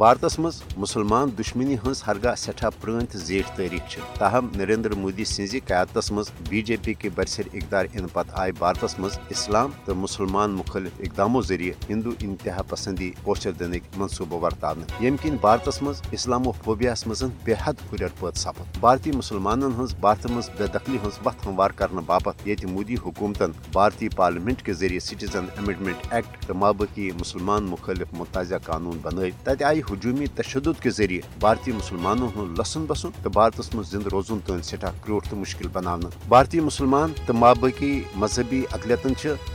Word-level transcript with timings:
بھارتس 0.00 0.38
مز 0.38 0.60
مسلمان 0.76 1.30
دشمنی 1.38 1.74
ہز 1.84 2.02
ہرگاہ 2.06 2.34
سٹھا 2.38 2.68
پران 2.80 3.06
تو 3.06 3.18
زیٹھ 3.18 3.48
تاریخ 3.56 3.96
تاہم، 4.18 4.46
نریندر 4.56 4.94
مودی 4.98 5.24
سز 5.24 5.54
قیادت 5.66 6.10
مز 6.12 6.30
بی 6.48 6.62
جے 6.62 6.76
پی 6.82 6.94
کے 7.00 7.08
برسر 7.14 7.48
اقدار 7.54 7.86
ان 7.94 8.06
پتہ 8.12 8.32
آئی 8.40 8.52
بھارتس 8.58 8.98
مز 8.98 9.18
اسلام 9.30 9.70
تو 9.84 9.94
مسلمان 9.94 10.50
مخالف 10.50 11.00
اقداموں 11.00 11.42
ذریعہ 11.48 11.90
ہندو 11.90 12.10
انتہا 12.20 12.62
پسندی 12.68 13.10
پوچھر 13.24 13.50
دنک 13.58 13.82
منصوبہ 13.96 14.38
ورتان 14.44 14.82
یم 15.00 15.16
کن 15.22 15.36
بھارتس 15.40 15.82
مز 15.82 16.00
اسلامو 16.12 16.52
فوبیاس 16.64 17.06
مز 17.06 17.22
بے 17.44 17.54
حد 17.62 17.84
ہر 17.92 18.06
پت 18.20 18.38
سپد۔ 18.38 18.78
بھارتی 18.80 19.12
مسلمان 19.16 19.62
ہز 19.80 19.94
بھارت 20.00 20.26
مز 20.30 20.48
بے 20.58 20.66
دخلی 20.74 20.98
ہز 21.04 21.18
وت 21.26 21.46
ہموار 21.46 21.70
کرنے 21.76 22.00
باپت 22.06 22.46
یہ 22.48 22.66
مودی 22.70 22.96
حکومتن، 23.04 23.50
بھارتی 23.72 24.08
پارلیمنٹ 24.16 24.62
کے 24.62 24.72
ذریعے 24.72 25.00
سٹیزن 25.00 25.46
امینڈمنٹ 25.58 26.12
ایکٹ 26.12 26.46
تو 26.46 26.54
مابقی 26.54 27.10
مسلمان 27.20 27.70
مخالف 27.70 28.14
متضع 28.18 28.58
قانون 28.64 28.98
بنائی 29.02 29.30
تت 29.44 29.62
آئی 29.62 29.82
ہجومی 29.92 30.26
تشدد 30.36 30.82
کے 30.82 30.90
ذریعے 30.90 31.20
بھارتی 31.40 31.72
مسلمانوں 31.72 32.28
ہند 32.36 32.58
لسن 32.60 32.84
بسن 32.84 33.10
تو 33.22 33.30
بھارتس 33.30 33.74
مز 33.74 33.90
زند 33.90 34.06
روزن 34.12 34.38
تین 34.46 34.62
سٹھا 34.62 34.90
کروٹ 35.04 35.28
تو 35.30 35.36
مشکل 35.36 35.68
بنانا 35.72 36.08
بھارتی 36.28 36.60
مسلمان 36.60 37.12
تو 37.26 37.34
مابقی 37.34 37.92
مذہبی 38.14 38.62
اقلیتن 38.72 39.12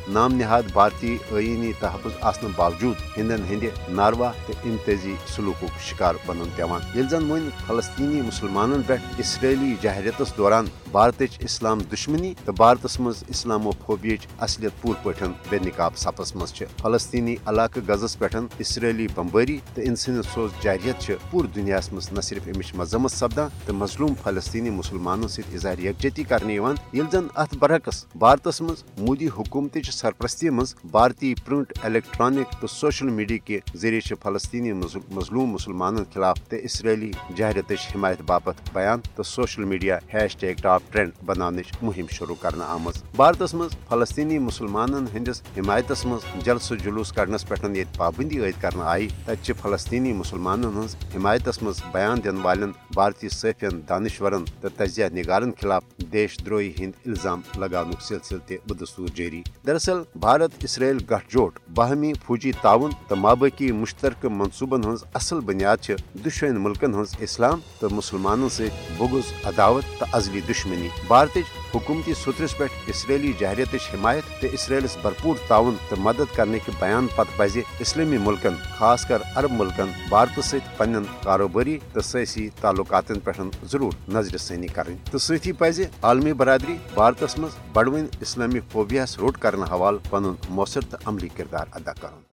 نام 0.08 0.34
نہاد 0.34 0.72
بھارتی 0.74 1.16
آئینی 1.32 1.72
تحفظ 1.80 2.18
آسن 2.22 2.52
باوجود 2.56 2.96
ہندن 3.18 3.44
ہند 3.50 3.64
ناروا 3.90 4.32
تو 4.48 4.54
امتیازی 4.66 5.16
سلوک 5.36 5.64
شکار 5.82 6.16
بنن 6.26 6.50
پیوان 6.56 6.82
یل 6.96 7.08
زن 7.10 7.32
ون 7.32 7.50
فلسطینی 7.68 8.22
مسلمانن 8.22 8.82
پہ 8.88 8.96
اسرائیلی 9.18 9.74
جہریتس 9.82 10.38
دوران 10.38 10.66
بھارت 10.92 11.22
اسلام 11.40 11.80
دشمنی 11.94 12.34
تو 12.46 12.52
بھارتس 12.52 13.00
مز 13.00 13.24
اسلامو 13.28 13.72
فوبیچ 13.86 14.28
اصلیت 14.40 14.82
پور 14.82 14.96
پٹھن 15.04 15.32
بے 15.50 15.60
نقاب 15.66 15.98
سپس 15.98 16.36
مز 16.36 16.54
فلسطینی 16.82 17.36
علاقہ 17.48 17.80
غزس 17.88 18.18
پہ 18.20 18.26
اسرائیلی 18.60 19.08
بمباری 19.16 19.58
تو 19.74 19.82
انسانی 19.86 20.15
سوز 20.22 20.52
جاریت 20.62 21.12
پور 21.30 21.46
دنیا 21.46 21.80
مز 21.92 22.12
نہ 22.12 22.22
صرف 22.22 22.48
امچ 22.48 22.74
مذمت 22.76 23.12
سپدان 23.12 23.50
تو 23.66 23.74
مظلوم 23.74 24.14
فلسطینی 24.24 24.70
مسلمانوں 24.70 25.28
ست 25.28 25.54
اظہار 25.54 25.80
یکجہتی 25.80 26.24
کرنے 26.24 26.54
یل 26.54 27.06
زن 27.12 27.28
ات 27.36 27.56
برعکس 27.60 28.06
بھارتس 28.16 28.62
مز 28.62 28.84
مودی 28.98 29.28
حکومت 29.28 29.78
سرپرستی 29.94 30.50
مز 30.50 30.76
بھارتی 30.92 31.34
پرنٹ 31.46 31.74
الیکٹرانک 31.84 32.62
تو 32.62 32.68
سوشل 32.68 33.10
میڈیا 33.10 33.38
کے 33.46 33.60
ذریعے 33.76 34.16
فلسطینی 34.24 34.74
مظلوم 34.74 35.50
مسلمانوں 35.50 36.04
خلاف 36.14 36.38
تو 36.50 36.56
اسرائیلی 36.56 37.12
جہریت 37.36 37.72
حمایت 37.96 38.22
باپت 38.26 38.70
بیان۔ 38.74 39.00
تو 39.16 39.24
social 39.24 39.64
media 39.64 39.98
hashtag 40.38 40.62
top 40.62 40.82
trend 40.92 41.12
بنانے 41.26 41.62
مہم 41.82 42.08
شروع 42.12 42.36
کرنا 42.42 42.66
آمت 42.74 42.98
بھارتس 43.16 43.54
مز 43.54 43.76
فلسطینی 43.90 44.40
مسلمانن 44.40 45.06
ہندس 45.14 45.42
حمایتس 45.58 46.06
مز 46.06 46.26
جلسہ 46.46 46.74
جلوس 46.84 47.12
کڑنس 47.12 47.48
پہ 47.48 47.56
یہ 47.76 47.84
پابندی 47.98 48.40
عائد 48.40 48.62
کرنا 48.62 48.86
آئی۔ 48.90 49.08
تتہ 49.26 49.52
فلسطینی 49.62 50.05
مسلمانن 50.14 50.78
ہز 50.78 50.96
حمایتس 51.16 51.62
مز 51.64 51.82
بیان 51.92 52.24
دن 52.24 52.38
والن 52.42 52.72
بھارتی 52.94 53.30
صحفین 53.30 53.82
دانشورن 53.90 54.44
تو 54.62 54.70
تجزیہ 54.78 55.06
نگارن 55.14 55.52
خلاف 55.62 55.84
دیش 56.14 56.38
دروہی 56.46 56.72
ہند 56.80 56.92
الزام 57.06 57.42
لگان 57.58 57.92
سلسلہ 58.02 58.38
تہ 58.48 58.54
بدستور 58.68 59.08
جاری 59.16 59.42
دراصل، 59.68 60.02
بھارت 60.16 60.52
اسرائیل 60.64 60.98
گٹھ 61.12 61.30
جوٹ 61.30 61.60
باہمی 61.76 62.12
فوجی 62.26 62.52
تعاون 62.62 62.92
تو 63.08 63.16
مابقی 63.16 63.72
مشترکہ 63.72 64.30
منصوبن 64.30 64.94
ہز 64.94 65.04
اصل 65.14 65.40
بنیاد 65.40 65.90
دشوین 66.26 66.60
ملکن 66.62 66.94
ہز 66.94 67.16
اسلام 67.20 67.60
تو 67.80 67.90
مسلمانوں 67.90 68.50
سے 68.50 68.68
بغض، 68.98 69.32
عداوت 69.46 70.00
تو 70.00 70.06
ازلی 70.12 70.42
دشمنی۔ 70.50 70.88
بھارت 71.08 71.38
حکومتی 71.74 72.14
سترس 72.14 72.58
پہ 72.58 72.64
اسرائیلی 72.88 73.34
جہریت 73.40 73.76
حمایت 73.94 74.42
تو 74.42 74.48
اسرائیلس 74.52 74.98
بھرپور 75.02 75.36
تعاون 75.48 75.76
تو 75.90 75.96
مدد 76.00 76.36
کرنے 76.36 76.60
کے 76.66 76.72
بیان 76.80 77.08
پتہ 77.16 77.38
پزِ 77.38 77.62
اسلامی 77.80 78.18
ملکن، 78.18 78.56
خاص 78.78 79.06
کر 79.06 79.22
عرب 79.36 79.52
ملکن 79.52 79.92
بھارت 80.10 80.40
ست 80.44 80.78
پن 80.78 81.04
کاروباری 81.24 81.78
تو 81.94 82.02
سیاسی 82.02 82.50
تعلقات 82.62 83.12
پہ 83.24 83.32
ضرور 83.72 83.94
نظر 84.08 84.38
ثانی 84.38 84.68
کریں 84.68 84.96
تو 85.12 85.18
سی 85.18 85.52
پزِ 85.52 85.84
عالمی 86.02 86.34
برادری 86.34 86.78
بھارتس 86.94 87.38
مز 87.40 87.58
بڑوین 87.74 88.06
اسلامی 88.22 88.60
فوبیاس 88.72 89.20
روٹ 89.20 89.38
کرنے 89.38 89.64
حوالہ 89.72 89.98
پن 90.10 90.24
مؤثر 90.50 90.82
تو 90.82 90.98
عملی 91.06 91.28
کردار 91.28 91.66
ادا 91.74 91.94
کرن۔ 91.94 92.20